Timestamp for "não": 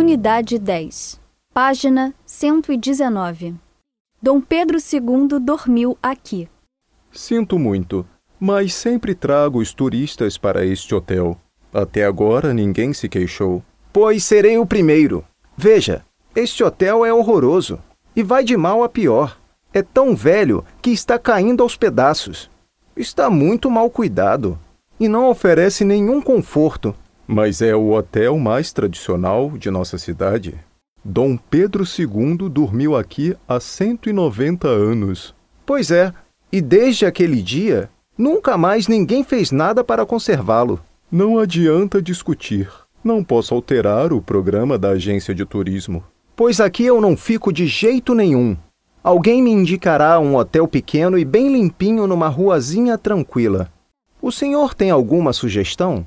25.08-25.28, 41.08-41.38, 43.02-43.22, 47.00-47.16